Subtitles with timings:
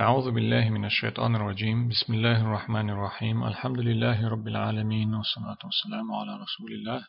[0.00, 1.88] أعوذ بالله من الشيطان الرجيم.
[1.88, 3.44] بسم الله الرحمن الرحيم.
[3.44, 7.00] الحمد لله رب العالمين والصلاة والسلام على رسول الله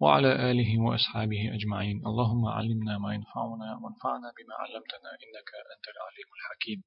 [0.00, 2.06] وعلى آله وأصحابه أجمعين.
[2.06, 6.82] اللهم علمنا ما ينفعنا وانفعنا بما علمتنا إنك أنت العليم الحكيم.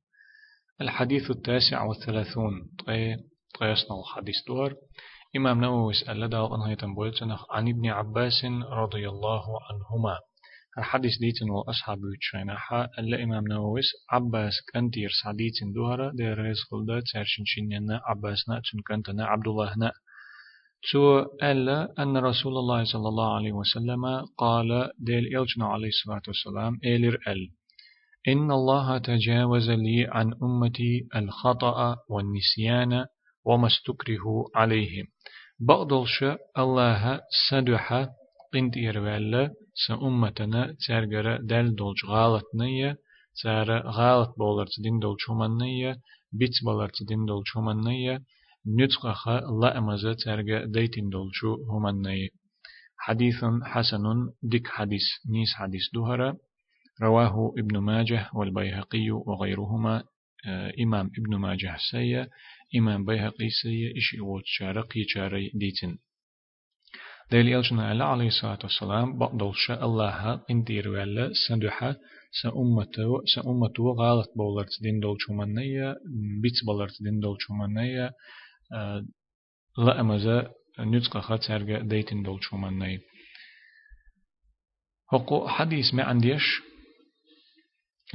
[0.82, 2.54] الحديث التاسع والثلاثون
[3.60, 4.76] طيسنا الحديث دور.
[5.36, 6.78] إمام نووي سأل دال أنهية
[7.52, 10.20] عن ابن عباس رضي الله عنهما.
[10.78, 17.44] الحديث ديتن والأصحاب يتشيناحا ألا إمام نوويس عباس كنتير سعديتن دوهرة دير ريز خلدا تسارشن
[17.46, 19.92] شنينا عباسنا تن كنتنا عبد الله نأ.
[20.92, 24.06] تو ألا أن رسول الله صلى الله عليه وسلم
[24.38, 27.50] قال ديل إلجنا عليه الصلاة والسلام إيلر أل
[28.28, 33.06] إن الله تجاوز لي عن أمتي الخطأ والنسيان
[33.46, 34.26] وما استكره
[34.56, 35.04] عليه
[35.60, 36.24] بقدلش
[36.58, 38.08] الله سدح
[38.54, 39.52] قنت إروال
[39.86, 42.98] سأمتنا ترجر دل دولج غالط نية
[43.44, 46.00] تار غالط بولر تدين دول شومن نية
[46.32, 48.22] بيت بولر تدين دول شومن نية
[48.68, 49.28] نتقخ
[49.62, 52.30] لا أمزة ترجع ديتين دول شو همن نية
[52.98, 54.04] حديث حسن
[54.44, 56.38] ديك حديث نيس حديث دهرة
[57.02, 60.04] رواه ابن ماجه والبيهقي وغيرهما
[60.84, 62.28] إمام ابن ماجه سيء
[62.78, 65.98] إمام بيهقي سيء إشي ووت شارقي شاري ديتن
[67.32, 71.96] ديل يلجنا على عليه الصلاة والسلام بقدوش الله انتير ولا سندوحة
[72.44, 75.96] سأمته سأمته غالط بولرت دين دول شمانية
[76.42, 78.12] بيت بولرت دين دول شمانية
[79.78, 83.00] لا أمزا نتقى خاترجة ديتين دول شمانية
[85.14, 86.44] هقو حديث ما عنديش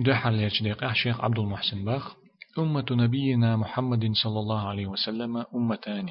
[0.00, 2.16] دو حاليش دقيقة شيخ عبد المحسن باخ
[2.58, 6.08] أمة نبينا محمد صلى الله عليه وسلم أمتان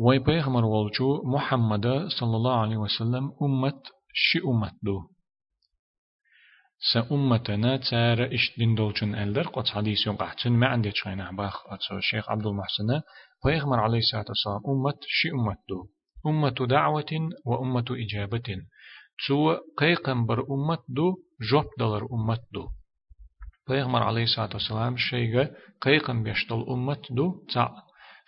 [0.00, 1.86] وي بيغمر والجو محمد
[2.18, 3.82] صلى الله عليه وسلم أمة
[4.14, 5.02] شي أمة دو
[6.92, 11.56] سأمتنا تار إش دين دولشن ألدر قد حديث يوم قحتن ما عندي تشينا باخ
[11.92, 13.00] الشيخ عبد المحسن
[13.44, 15.86] بيغمر عليه الصلاة والسلام أمة شي أمة دو
[16.26, 17.12] أمة دعوة
[17.46, 18.48] وأمة إجابة
[19.26, 21.16] تو قيقم بر أمة دو
[21.50, 22.68] جوب دلر أمة دو
[23.68, 27.68] بيغمر عليه الصلاة والسلام شيغا قيقم بيشتل أمة دو تع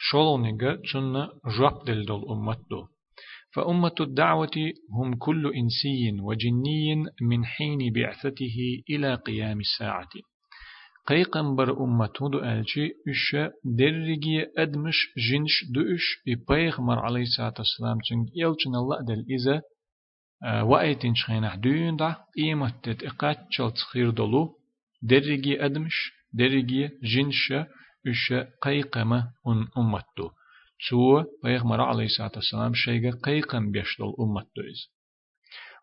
[0.08, 1.14] شولونيغا تشن
[1.56, 2.80] جواب دل دول أمتو.
[3.54, 4.56] فأمة الدعوة
[4.96, 8.58] هم كل إنسي وجني من حين بعثته
[8.91, 10.12] إلى قيام الساعة.
[11.06, 16.04] قيقنبر أمته دو ألشي إش درجي أدمش جنش دوش
[16.48, 19.62] بيغمر عليه الصلاة والسلام تنج يلچن الله دل إذا
[20.62, 24.42] وأيتين شخينح دون دا إيمت تتقات شلت خير دلو
[25.02, 27.52] درجي أدمش درجي جنش
[28.08, 28.32] إش
[28.62, 30.30] قيقمة أن أمتو
[30.88, 34.80] سو بيغمر عليه الصلاة والسلام شيء قيقم بيشتل أمتو إز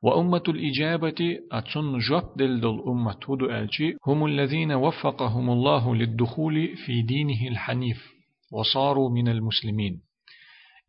[0.01, 7.01] وأمة الإجابة أتن جب دل دل أمة هدو ألشي هم الذين وفقهم الله للدخول في
[7.01, 8.11] دينه الحنيف
[8.51, 10.01] وصاروا من المسلمين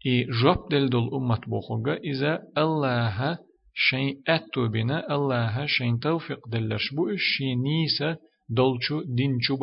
[0.06, 3.38] إي جب دل دل أمة بوخوغا إذا الله
[3.74, 8.16] شيء أتو بنا الله شيء توفيق دلش بو شي نيسا
[8.48, 9.56] دولشو دين شو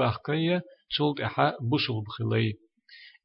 [0.86, 2.54] باخكيا تولت إحا بوصل بخلي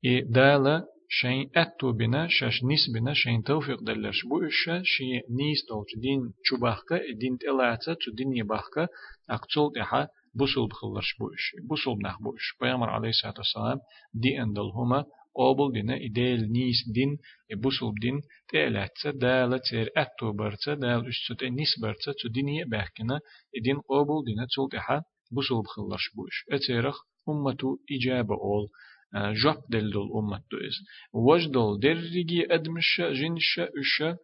[0.06, 5.66] إي دالا شين أتو بنا شاش نيس بنا شين توفيق دلش بو إشا شي نيس
[5.70, 8.88] دولج دين چوباخكا دين تلاتا تو دين يباخكا
[9.30, 13.80] أقتولت إحا بوصل بخلش بو إش بوصل بناخ بو إش بيامر عليه الصلاة والسلام
[14.14, 17.18] دي أندل هما قابل دينا إديل نيس دين
[17.62, 23.20] بوصل دين تلاتة دالة تير أتو برتا دال أشتت نيس برتا تو دين يباخكنا
[23.58, 25.02] إدين قابل دينا تولت إحا
[25.32, 26.98] بوصل بخلش بو إش أتيرخ
[27.29, 28.69] أمة إجابة أول
[29.15, 30.77] جاب دل دل أمة دوز
[31.13, 34.17] وجدل درجي أدمش جنش أش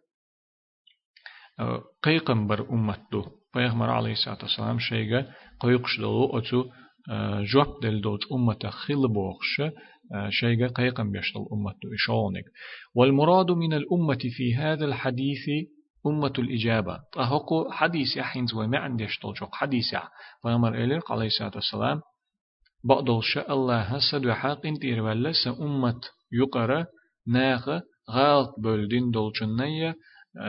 [2.03, 3.25] قيقم بر أمة دو.
[3.53, 6.65] پیغمبر عليه الصلاة والسلام شيغا قيقش دلو أتو
[7.53, 9.61] جاب دل دل أمة خل بوخش
[10.29, 12.43] شيغا قيقم بيشتل أمة دو إشونك
[12.95, 15.49] والمراد من الأمة في هذا الحديث
[16.07, 16.99] أمة الإجابة.
[17.17, 20.09] أهوكو حديث يحين زوي ما عنديش تلجوك حديث يح.
[20.43, 22.01] پیغمبر إلير عليه الصلاة والسلام
[22.84, 26.00] بقدل شاء الله هسد وحاق انتير ولا سأمة
[26.32, 26.86] يقرأ
[27.26, 29.94] ناغ غالط بلدين دولچنية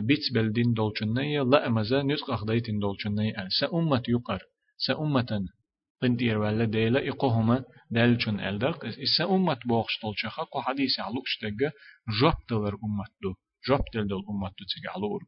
[0.01, 4.41] بيت بلدين دولچنية لا أمزا نسق أخديتين دولچنية سأمة يقر
[4.77, 5.47] سأمة
[6.01, 8.79] قنتير ولا ديلا إقوهما دالچن ألدق
[9.17, 11.71] سأمة بوخش دولچخا قو حديث علوك شتغا
[12.19, 13.33] جوب دلر أمة دو
[13.67, 15.23] جوب دل دل أمة دو تيجي علوك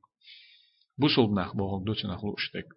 [0.98, 2.68] بوصل بناخ بوغل دو تنخلوك شتغ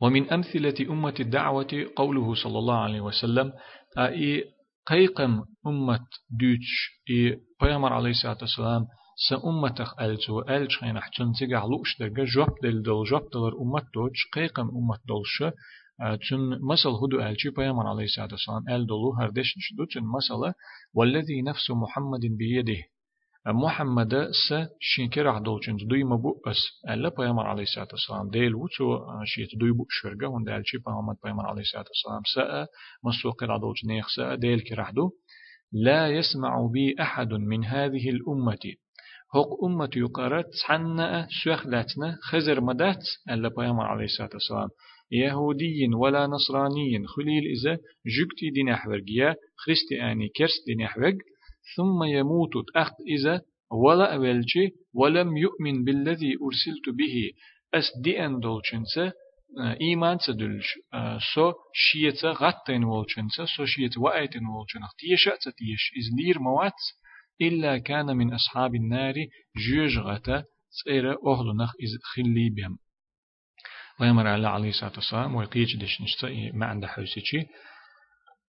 [0.00, 3.52] ومن أمثلة أمة الدعوة قوله صلى الله عليه وسلم
[3.98, 4.44] أي
[4.86, 8.86] قيقم أمة دوتش إي بيامر عليه الصلاة والسلام
[9.28, 14.20] سأمتخ ألتو ألش خين أحتن تيجع لوش درجة جوب دل دل جوب دل أمة دوتش
[14.34, 15.54] قيقم أمة دولش
[16.30, 20.54] تن مسل هدو ألشي بيامر عليه الصلاة والسلام أل دلو هردش نشدو تن مسألة
[20.94, 22.82] والذي نفس محمد بيده.
[23.46, 24.14] محمد
[24.48, 26.58] س شينكر عدول چند دوی مبو اس
[26.88, 30.78] الا پیامبر علیه الصلاه والسلام دیل و تو شیت دوی بو شرگه هون دل چی
[30.78, 32.68] پیامبر پیامبر علیه الصلاه والسلام س
[33.04, 35.10] مسوق عدول چنیخ س دیل کرحدو
[35.72, 38.74] لا يسمع بي أحد من هذه الأمة
[39.34, 44.68] هق أمة يقرأت حنا سوخلتنا خزر مدات ألا بيامر عليه الصلاة والسلام
[45.12, 47.74] يهودي ولا نصراني خليل إذا
[48.16, 51.14] جكتي دين أحوج يا خريستياني كرس دين أحوج
[51.76, 57.30] ثم يموت أخت إذا ولا أولجي ولم يؤمن بالذي أرسلت به.
[57.74, 59.12] أس دي أن دولشنسة
[59.80, 60.78] إيمان تدلش
[61.34, 65.92] سو شيئة غطين والشنسة سو شيئة وآيتين والشنخ تيشا تيش.
[65.98, 66.80] إز لير موات
[67.42, 69.14] إلا كان من أصحاب النار
[69.56, 72.78] جوج غتا تصير أهلنخ إز خلي بهم.
[74.00, 77.46] ويمر على عليه الصلاة والسلام ويقيج ديش نشتا ما عند حوسيشي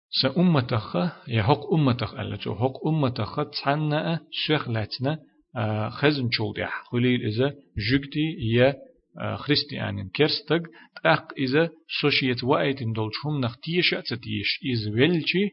[0.09, 0.95] سأمتخ
[1.27, 5.19] يحق أمتخ ألا تو حق أمتخ تحنى شيخ لاتنا
[5.89, 7.54] خزم شولدح خليل إذا
[7.92, 8.75] جوكتي يا
[9.36, 10.62] خريستيانين كرستق
[11.04, 11.69] تأق إذا
[12.01, 15.50] سوشيت وآيتين دولشهم نختيش أتتيش إز ويلشي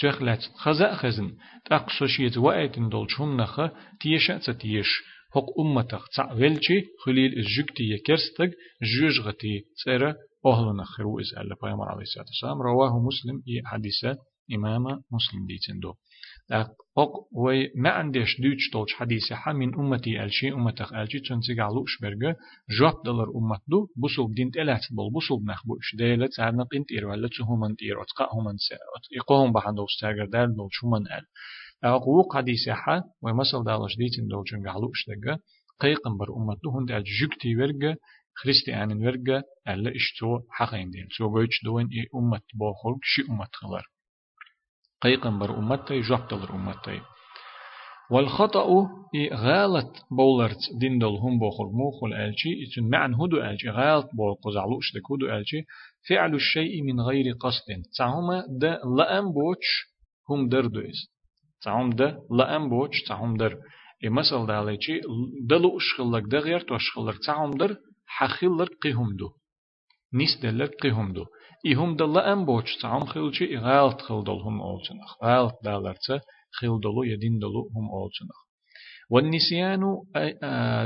[0.00, 1.36] سوخلات خزأ خزن.
[1.64, 3.60] تأق سوشيت وآيتين دولشهم نخ
[4.00, 4.88] تيش أتتيش
[5.34, 8.50] حق أمتخ تع ويلشي خليل إز جوكتي يا كرستق
[8.82, 10.14] جوجغتي سيرا
[10.46, 12.62] أهلنا خيرو إز ألا بيامر عليه الصلاة والسلام.
[12.62, 14.16] رواه مسلم إي حديثة
[14.54, 15.94] إمام مسلم ديتندو.
[16.52, 21.98] أق وي ما عندش دوتش طولش حديثة حا من أمتي ألشي أمتك ألشي تنسيق علوش
[22.02, 22.36] برغة
[22.78, 27.28] جواب دلر أمت دو بسوب دين تلات بل بسوب نخبوش ديلة تعرنا قنت إير ولا
[27.28, 31.24] تهمن إير أتقا همن ساعت إقوهم بحندو استاقر دار دول شمن أل
[31.84, 35.38] أقوق حديثة حا ومثل دالش ديتن دول جنگ علوش دقة
[35.80, 37.96] قيقن بر أمت دو هند جوكتي ورغة
[38.42, 43.84] خريستيانين ورغة ألا إشتو حقين دين سو بيش دوين إي أمت بوخلق شي أمت خلر
[45.02, 47.00] قيقنبر أمتي جبتلر أمتي
[48.10, 48.68] والخطأ
[49.32, 54.92] غالت بولرت دين دل هم بوخل موخل ألشي إتن معن هدو ألشي غالت بوخل زعلوش
[54.94, 55.60] دك هدو ألشي
[56.08, 57.82] فعل الشيء من غير قصد.
[57.98, 58.28] تعهم
[58.60, 59.66] دا لأم بوش
[60.30, 61.10] هم دردويز
[61.62, 63.58] تعهم دا لأم بوش تعهم در.
[64.04, 65.00] إي مثل دا ليشي
[65.50, 67.76] دلو أشخلك دا غير تو أشخلك تعهم در.
[68.16, 69.28] حخلك قيهم دو
[70.14, 71.24] نيس دلك قيهم دو
[71.66, 76.06] إهم دل أم بوش تعم خلشي غالت خلدل هم أولتنخ غالت دالرت
[76.50, 78.38] خلدلو يدين دلو هم أولتنخ
[79.10, 79.82] والنسيان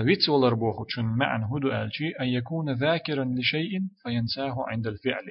[0.06, 5.26] ويت ولر بوخوشن معن هدو ألشي أن يكون ذاكرا لشيء فينساه عند الفعل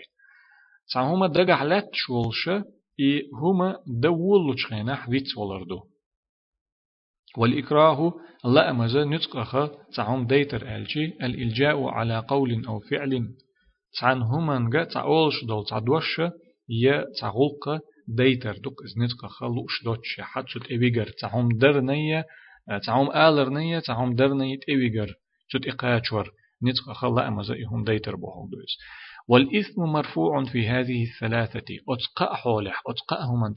[0.93, 2.49] تعهما دقح لات شولش
[2.99, 5.79] إي هما دول لشخينح ويت ولر دو
[7.37, 8.13] والإكراه
[8.45, 13.27] لا أمز نتقخ تعهم ديتر ألشي الإلجاء على قول أو فعل.
[13.99, 16.21] تعن همانجا تعولش دول تعدوش
[16.69, 18.57] يا تعولق ديتر.
[18.57, 20.19] دوك إزنتك خلوش دوتش.
[20.21, 22.25] حد شت إبيجر تعهم درنية
[22.85, 25.13] تعهم آلرنية تعهم درنية إبيجر
[25.47, 26.31] شت إقاچور
[26.63, 28.77] نتك خلا أما زيهم ديتر بوهل دويس.
[29.27, 31.75] والإثم مرفوع في هذه الثلاثة.
[31.89, 32.81] أتقى حولح.
[32.87, 33.53] أتقى هم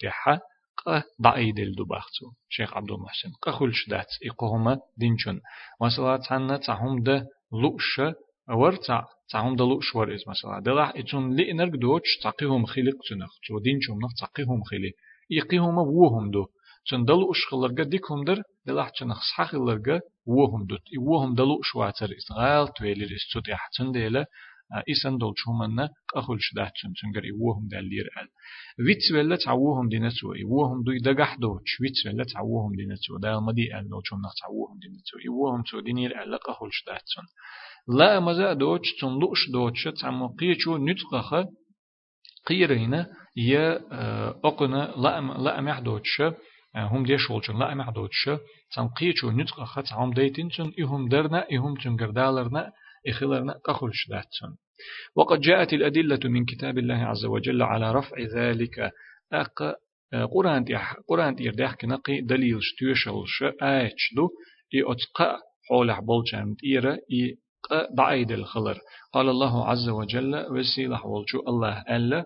[1.22, 5.40] ضعيد الدباختو شيخ عبد المحسن قخلش دات إقهما دينشون
[5.80, 8.00] وصلات عنا تعهم ده لؤش
[8.48, 13.58] ورتع تعهم دلو شور إز مثلا دلح إتون لي نرق دوتش تقيهم خلق تنخ تو
[13.58, 14.92] دين شوم نخ تقيهم خلي
[15.30, 16.46] يقيهم ووهم دو
[16.88, 20.76] تون دلو أشخلرقا ديكهم در دلح تنخ صحخلرقا ووهم دو
[21.06, 23.48] ووهم دلو شواتر إز غال تويلر إز تود
[24.70, 28.28] ديلا إسان دول شومنا قخل شدات تون تنقر إوهم دالير أل.
[28.86, 33.88] ويتس ولا تعوهم دينتو إوهم دوي دقح دوتش ويتس ولا تعوهم دينتو دال مدي أل
[33.88, 37.24] دول شومنا تعوهم دينتو إوهم تو دينير أل قخل شدات تون
[37.98, 41.46] لا مزا دوتش تنلوش دوتش تعمو قيچو نتقخ
[42.46, 43.06] قيرينا
[43.36, 43.80] يا
[44.44, 46.22] أقنا لا لا أمح دوتش
[46.76, 48.30] هم ديش ولچن لا أمح دوتش
[48.74, 52.72] تم قيچو نتقخ تعم ديتين تن إهم درنا إهم تنقردالرنا
[53.08, 54.56] إخلرنا قخلش داتن
[55.16, 58.90] وقد جاءت الأدلة من كتاب الله عز وجل على رفع ذلك.
[59.32, 59.76] أق
[60.34, 64.28] قرآن تيح قرآن تير ديح كنقي دليل شتوشلش آيتش دو
[64.74, 67.36] إي أتقى حول بولشان تيرا إي
[67.96, 68.78] ضعيد الخلر.
[69.12, 72.24] قال الله عز وجل وسيلح والشو الله ألا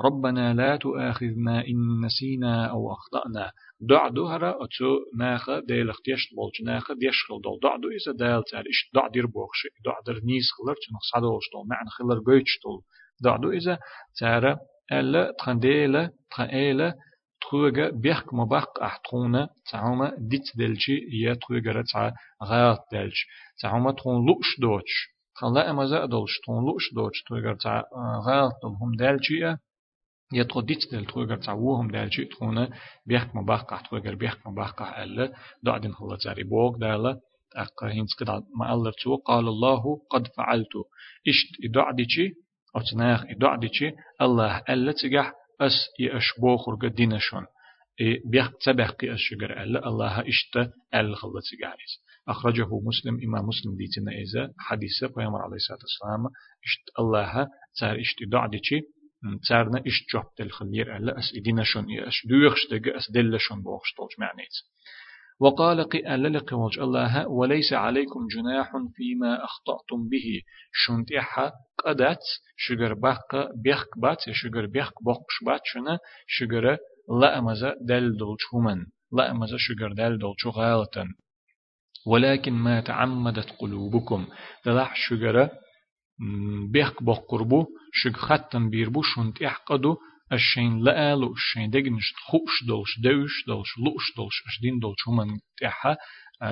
[0.00, 3.52] ربنا لا تؤاخذنا إن نسينا أو أخطأنا.
[3.80, 8.64] دع دهرة أتو ناخا ديل اختيشت بولش ناخا ديشخل دول دع دو إذا دال تار
[8.70, 12.80] إش دع دير بوخش دع در نيز خلر تنخ صدوش دول معنى خلر قويتش دول
[13.24, 13.78] دع دو إذا
[14.20, 14.56] تار
[14.92, 16.94] ألا تخن ديلا تخن إيلا
[17.40, 22.10] تخوغا بيخك مباق أحتخونا تعوما ديت دلشي يا تخوغا رتع
[22.44, 23.26] غاط دلش
[23.62, 25.14] تعوما تخون لوش دوتش.
[25.36, 27.82] خلا أما زادلش تون لوش دوش تويغر تع
[28.26, 29.56] غالط هم دالشيء
[30.32, 32.70] يتخو ديت دل تويغر تع وهم دالشيء تخونا
[33.06, 37.20] بيحك مباقع تويغر بيحك مباقع ألا دعدين خلا زاري بوغ دالا
[37.56, 40.74] أقا هينس قد ما ألر تو قال الله قد فعلت
[41.28, 42.32] إشت إدعديشي
[42.76, 47.46] أتناخ إدعديشي الله ألا تجح أس يأشبوخر قدينشون
[48.00, 50.56] إيه بيخ تبخ أشجر ألا الله إشت
[50.94, 56.26] أل خلت سجاريس أخرجه مسلم إمام مسلم ديتنا إذا حديث بيامر عليه الصلاة والسلام
[56.64, 57.48] إشت الله
[57.80, 58.80] تار إشت دعديشي
[59.48, 64.18] تارنا إشت جوب تل خلير ألا أس إدينشون إش دوخش دق أس دلشون بوخش طولش
[64.18, 64.54] معنيت
[65.40, 71.52] وقال قال لقوج الله وليس عليكم جناح فيما أخطأتم به شنتيحا
[71.84, 72.24] قدت
[72.56, 76.76] شجر بق بيخ بات شجر بيخ بقش بات شنا شجر
[77.20, 81.04] لا أمزا دل دولش همن لا أمزا شجر دل دولش غالتا
[82.06, 84.26] ولكن ما تعمدت قلوبكم
[84.66, 85.50] دلح شجرة
[86.72, 89.96] بيخ بقربو شج ختم بيربو شنتيح قدو
[90.32, 95.96] الشين لآلو الشين دقنش خوش دولش دوش دولش لوش دولش أشدين دولش همان تحا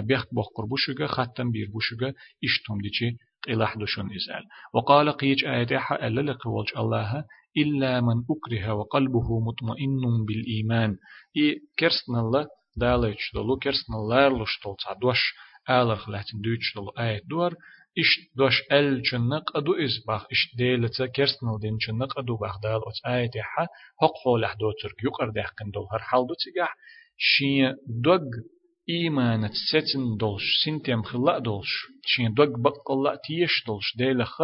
[0.01, 2.13] بيخ بوخ قربوشغا ختم بير بوشغا
[2.45, 3.17] إشتم ديشي
[3.49, 4.45] قلاح دوشون إزال.
[4.75, 7.25] وقال قيج آياتها ألا لقوالج الله
[7.57, 10.97] إلا من أكره وقلبه مطمئن بالإيمان.
[11.37, 15.35] إي كرسنا الله داليش دولو كرسنا الله لش دولت دوش
[15.71, 17.55] آلر لاتن دوش دولو آيات دور
[17.99, 22.81] إش دوش أل جنق أدو إز باخ إش ديلة كرسنل دين جنق أدو باخ دال
[22.89, 23.67] أتس آية حا
[24.01, 26.77] حق حول دو ترك يقر دهقن دول هر حال دو تيجح
[27.17, 28.25] شين دوغ
[28.89, 31.87] إيمان تسيتن دولش سنتيم خلا دولش.
[32.07, 34.43] شين دوغ بقلا تيش دولش ديلخ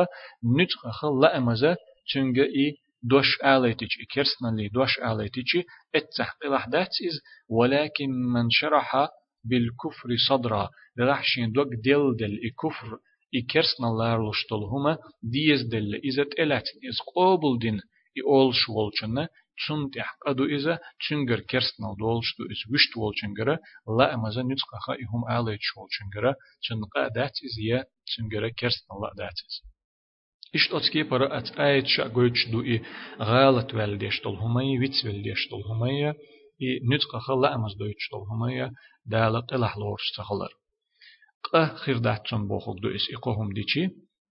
[0.59, 1.77] نتخ خلا أمزا
[2.15, 5.57] تنجا إي دوش آليتيش كرسنالي دوش آليتيش
[5.95, 9.09] اتحقي لحدات إز ولكن من شرح
[9.45, 10.69] بالكفر صدرا.
[10.97, 12.99] لرحشين دوغ ديل دل الكفر
[13.35, 17.81] إكرسنا الله لشتل هما ديز دل إزت إلاتن إز قابل دين
[18.17, 19.29] إي أول شوالچنا
[19.63, 23.57] چون تحقدو إذا چنگر كرسنا دولشتو إز وشت والچنگرا
[23.99, 26.33] لا أمازا نتقخا إهم آليت شوالچنگرا
[26.65, 29.57] چنقا دات إز يا چنگرا كرسنا الله دات إز
[30.55, 32.83] إشت أتكي برا أت آيت شا قويتش دو إي
[33.21, 34.79] غالت والديشتل همي
[41.53, 43.89] قه خرداتشن بوخوك دو إس إقوهم ديشي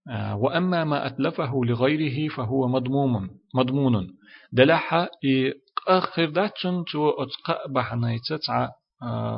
[0.09, 4.07] آه، وأما ما أتلفه لغيره فهو مضموم مضمون.
[4.51, 5.53] دلحا إي
[5.87, 8.69] قه خرداتشن تو أتقى بحنايتة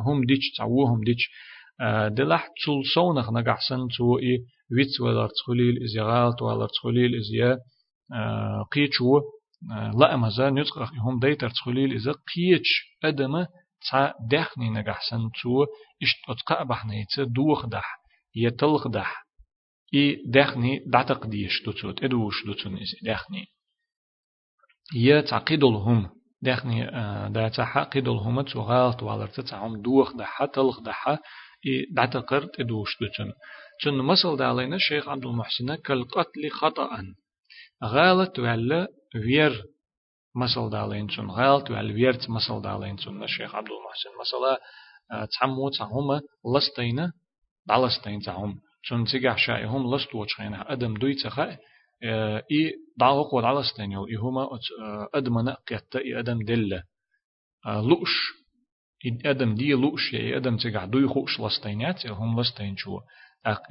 [0.06, 1.30] هم ديش تعوهم ديش
[2.10, 7.58] دلح تول صونخ نقحسن تو إي ويت ولا تخليل إز يغالت ولا تخليل إز يا
[8.72, 9.22] قيتشو
[10.00, 12.70] لا أمازا نتقى هم ديتر تخليل إز قيتش
[13.04, 13.48] أدمة
[13.92, 15.66] تا دخني نجحسن تو
[16.04, 18.00] إشت أتقى بحنيت دوخ دح
[18.36, 19.26] يتلخ دح
[19.94, 23.46] إي دخني دعتق ديش دوتوت إدوش دوتون إز دخني
[24.96, 26.10] يتعقدلهم
[26.42, 26.86] دخني
[27.30, 33.34] دا تعقدلهم تو غالط والرت تعم دوخ دح تلخ دح إي دعتقرت إدوش دوتون
[33.84, 36.90] تن مثل دالينا الشيخ عبد المحسن كالقتل خطأ
[37.84, 39.64] غالط ولا وير
[40.40, 44.58] مسل دالين شون غالت والويرت مسل دالين شون الشيخ عبد المحسن مثلا
[45.40, 46.22] تعمو تعهم
[46.56, 47.12] لستينا
[47.68, 51.58] دالستين تعهم شون تيجح شايهم لست وشخينا أدم دوي تخا
[52.52, 54.50] إي دعوة قول على ستينيو إي هما
[55.14, 56.84] أدمنا قيتا إي أدم دلة
[59.06, 63.00] إي أدم دي لوش إي أدم تيجح دوي خوش لستينات هم لستين شو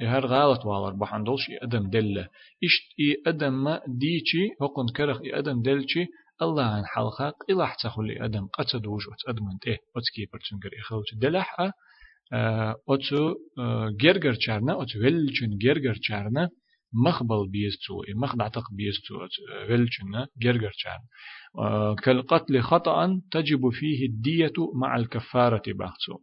[0.01, 2.27] هر غالط والر بحندولش إي أدم دلة
[2.63, 6.05] إشت إي أدم ما ديشي هقن كرخ إي أدم دلشي
[6.41, 7.33] الله عن حلقة
[7.65, 11.71] حتى خلي أدم قد دوج أدمنت إيه؟ أتكي برتشنجر إخوت دلح
[12.89, 13.35] أتو
[14.01, 16.49] جرجر چارنا أتو ولچن جرجر چارنا
[16.93, 19.15] مخبل بيستو مخ دعتق بيستو
[19.69, 26.17] ولچن جرجر چارنا كالقتل خطأ تجب فيه الدية مع الكفارة بحثو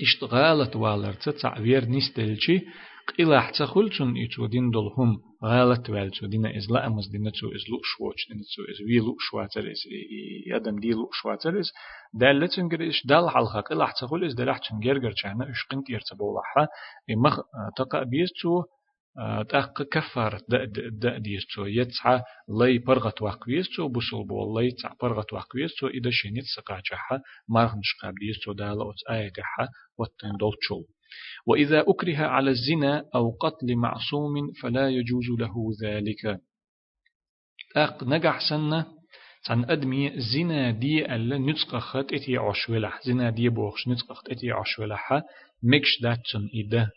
[0.00, 2.60] اشتغالت والرت تعوير نستلشي
[3.16, 7.64] قيل حتخل چون إيشو دين دولهم غالت والتو دين إز لا أمز دين تو إز
[7.70, 9.82] لوك شوش دين تو إز وي لوك شواتر إز
[10.46, 11.72] يدم دي لوك شواتر إز
[12.14, 12.50] دالة
[12.88, 16.66] إش دال حلقة قيل حتخل إز دلح تنجر جرچانا إش قنت يرتبولحا
[17.10, 17.38] إمخ
[17.76, 18.62] تقا بيستو
[19.48, 22.22] تأق كفار دا دا ديستو يتسعى
[22.60, 28.52] لي برغت وقويستو بوصل بول لي تسع برغت وقويستو إذا شينيت سقاجحا مارغنش قاب ديستو
[28.52, 30.82] دالة أت آيتها واتن دولتشو
[31.46, 36.40] وإذا أكره على الزنا أو قتل معصوم فلا يجوز له ذلك.
[37.76, 38.86] أق نجح سنة
[39.48, 45.12] عن أدمي زنا دي ألا نتقخت إتي عشولح زنا دي بوخش نتقخت إتي عشولح
[45.62, 46.90] مكش داتشن إده.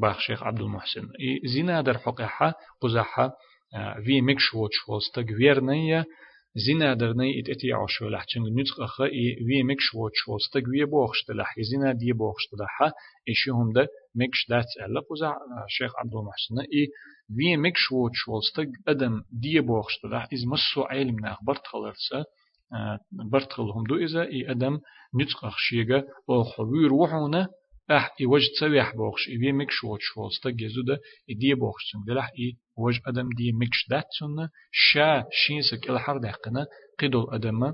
[0.00, 1.08] باخ شيخ عبد المحسن.
[1.54, 3.32] زنا در حقها قزحة
[4.04, 6.04] في مكش ووتش ولستق ويرنية
[6.54, 10.84] زنا در ني ات اتي عشو لحچنگ نتق اخا اي في مكش ووتش ولستق وي
[10.84, 12.92] بوخشت لح زنا دي بوخشت لح
[13.28, 15.34] ايشهم ده مكش دات الا قزح
[15.68, 16.86] شيخ عبد المحسن اي
[17.36, 22.24] في مكش ووتش ولستق آدم دي بوخشت لح از مسو علم ناخ برتخلرسه
[23.32, 24.78] برتخلهم دو إذا إي أدم
[25.20, 27.48] نتق أخشيغا أو خبير وحونا
[27.90, 30.98] أح إي وجه تسويح بوخش إي بي مكش ووتش فولستا جزودا
[31.30, 36.65] إي دي بوخش دلح إي وجه أدم دي مكش دات سنة شا شينسك إلحر دقنا
[36.99, 37.73] قدول أدم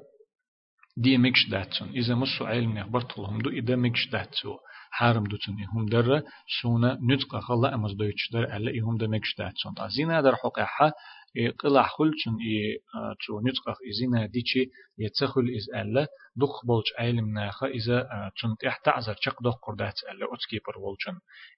[0.98, 4.58] دي مكش دات سن إذا مسو علم نخبر طلهم دو إذا مكش دات سو
[4.92, 6.24] حارم دوتن هم در
[6.62, 10.94] سونا نتق خلا أمز دويتش در ألا إهم دا مكش دات سن أزينا در حقيقة
[11.60, 12.80] قلع خلچن إي
[13.26, 19.16] تو نتق إزينا ديشي يتسخل إز ألا دخ بولش علم ناخا إذا تون تح تعذر
[19.22, 21.16] شق دخ قردات ألا أتكي بر ولچن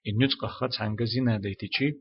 [0.08, 1.92] إن نتق خط عنجا زينا ديتيشي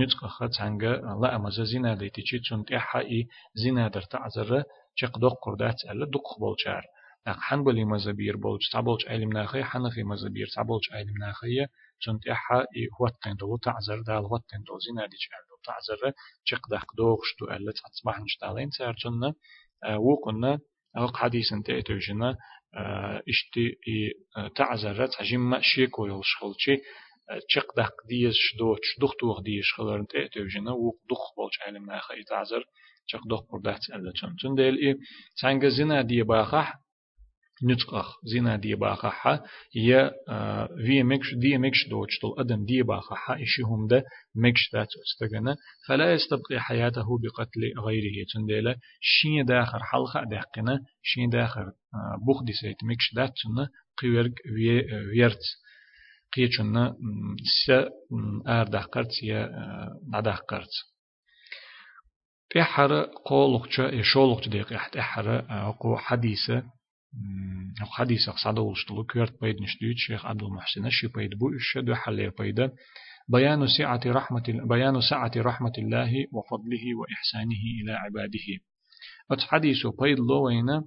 [0.00, 0.92] نتق خط عنجا
[1.22, 4.62] لا أمز زينا ديتيشي تون تح إي زينا در تعذر
[4.94, 6.82] شق دخ قردات ألا دخ بولشار
[7.26, 11.66] أق حنبلي مزبير بولش تعبولش علم ناخي حنفي مزبير تعبولش علم ناخي
[11.98, 16.12] چون تحا إي هو تندو تعذر دال هو تندو زينا ديش أردو تعذر
[16.44, 19.34] چق دخ دوغش تو ألا تصبح نشتالين سارتون
[20.06, 20.58] وقلنا
[20.96, 22.36] أو حديث انت اتوجنا
[23.28, 23.76] اشتي
[24.56, 26.76] تعذر تعجم شيكو يلشخلشي
[27.49, 32.63] چق دق ديش دو دخ توغ ديش خلرن اتوجنا وق دخ بولش علم ناخي تعذر
[33.11, 34.95] چق دخ قردات ألا چون چون ديل إي
[35.41, 36.75] تانغ زينا دي باخح
[37.63, 39.43] نتقخ زينا دي باخها
[39.75, 40.11] يا
[40.85, 44.03] في مكش دي مكش دوتش طول أدم دي باخها إشيهم ده
[44.35, 45.55] مكش ذات استغنى
[45.87, 51.65] فلا يستبقي حياته بقتل غيره تنديلا شين داخر حلقة دقنا شين داخر
[52.25, 54.33] بوخ سيت مكش ذات سنة قيورج
[55.13, 55.43] ويرت
[56.33, 56.95] قيچنا
[57.65, 57.69] س
[58.47, 59.49] ار دقرت يا
[60.13, 60.73] ندقرت
[62.49, 62.91] تحر
[63.25, 65.41] قولقچا شولقچ دقيق تحر
[65.79, 66.63] قو حديثه
[67.79, 72.71] حديث صعدة ولشتلو كيرت بيد نشتيت شيخ عبد المحسن شي بيد بو الشد حلي بيد
[73.29, 78.47] بيان سعة رحمة بيان سعة رحمة الله وفضله وإحسانه إلى عباده
[79.31, 80.83] أت حديث بيد لوينا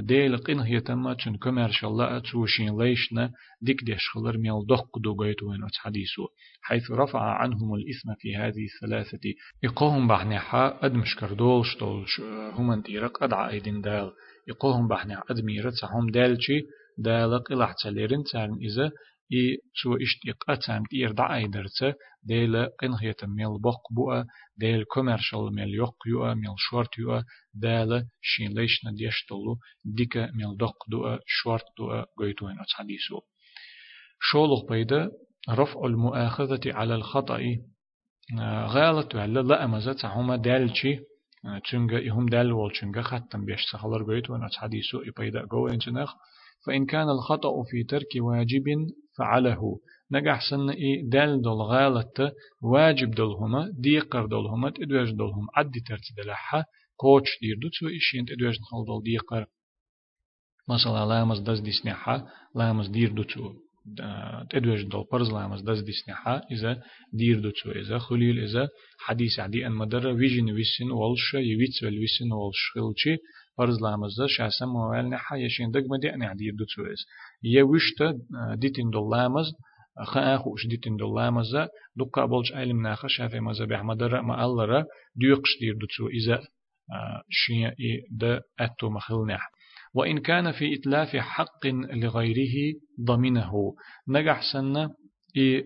[0.00, 5.14] ديل قين هي تما تشن كمرش الله أتوشين ليشنا ديك ديش خلر ميل دق دو
[5.14, 6.26] قيت وين حديثو
[6.62, 9.34] حيث رفع عنهم الإثم في هذه الثلاثة.
[9.64, 12.06] إقوهم بحنحا أدمش كردول شتول
[12.52, 14.12] هم تيرق أدعى أيدين دال.
[14.48, 16.62] يقوهم بحنا أدميرة تهم دالشي
[16.98, 18.90] دالق إلح تليرن تارن إذا
[19.32, 24.24] إي سو إشتيق أتام تير دعاي درتا ديل قنهية ميل بق بؤا
[24.56, 27.22] ديل كوميرشال ميل يق يؤا ميل شورت يؤا
[27.54, 33.20] دال شين ليشنا ديشتلو ديكا ميل دق دؤا شورت دؤا قيتوين أتحديثو
[34.20, 35.10] شولغ بيدا
[35.50, 37.40] رفع المؤاخذة على الخطأ
[38.74, 40.98] غالت وعلا لا أمزت هما دالشي
[41.64, 46.14] تشنجا يهم دال وول تشنجا ختم بيش سخلر بيت ونات حديثو إبايدا جو إنتنخ
[46.66, 48.64] فإن كان الخطأ في ترك واجب
[49.18, 49.78] فعله.
[50.12, 56.64] نجح سن إي دال دول غالت واجب دولهما ديقر دولهما تدوج دولهم عدي ترت دلحة
[56.96, 59.46] كوتش دير دوتسو إشين تدوج نخل دول ديقر
[60.68, 63.54] مثلا لامز دز ديسنحة لامز دير دوتسو
[64.50, 69.72] تدوج دول برز لامز دز ديسنحة إذا دير دوتسو إذا خليل إذا حديث عدي أن
[69.72, 73.16] مدر ويجن ويسن والش يويتس والويسن والش خلشي
[73.58, 77.06] برز لامز شاسم موال نحا يشين دق مدي أن عدي دوتسو إز
[77.42, 78.02] يوشت
[78.54, 79.46] ديتين دول لامز
[80.04, 81.56] خا خوش ديتين دول لامز
[81.96, 84.86] دقا بولش علم ناخا شافي مذهب أحمد ما الله
[85.16, 86.40] ديوقش دير دوتسو إذا
[87.30, 87.72] شيء
[88.10, 89.50] ده أتو مخلنح
[89.94, 93.74] وإن كان في إتلاف حق لغيره ضمنه
[94.08, 94.90] نجح سنة
[95.36, 95.64] إي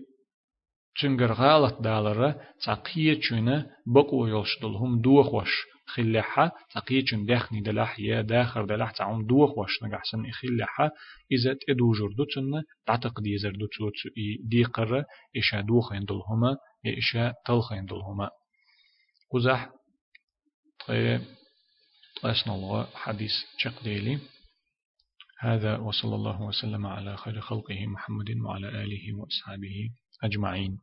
[1.01, 5.53] تنجر غالط دالرة تقية چونه بقو يلشدلهم دوخ وش
[5.87, 10.91] خلحة تقية چون دخني دلح يا داخر دلح تعم دوخ وش نجح سن خلحة
[11.31, 13.89] إذا تدو جردو تن تعتقد يزردو تسو
[14.43, 15.05] دي قرة
[15.37, 16.57] إشا دوخ يندلهما
[16.97, 18.29] إشا تلخ يندلهما
[19.31, 19.69] قزح
[20.87, 21.21] طيب
[22.23, 24.19] أسن الله حديث شقديلي
[25.39, 29.89] هذا وصلى الله وسلم على خير خلقه محمد وعلى آله وأصحابه
[30.23, 30.79] أجمعين